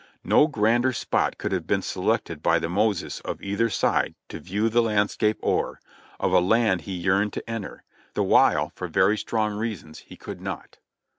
No 0.23 0.47
grander 0.47 0.93
spot 0.93 1.37
could 1.37 1.51
have 1.51 1.67
been 1.67 1.83
selected 1.83 2.41
by 2.41 2.57
the 2.57 2.67
Moses 2.67 3.19
of 3.19 3.39
either 3.39 3.69
side 3.69 4.15
to 4.29 4.41
''view 4.41 4.67
the 4.71 4.81
landscape 4.81 5.37
o'er," 5.43 5.79
of 6.19 6.33
a 6.33 6.39
land 6.39 6.81
he 6.81 6.93
yearned 6.93 7.33
to 7.33 7.47
enter, 7.47 7.83
the 8.15 8.23
while 8.23 8.71
for 8.73 8.87
very 8.87 9.15
strong 9.15 9.53
reasons 9.53 9.99
he 9.99 10.17
could 10.17 10.41
not. 10.41 10.79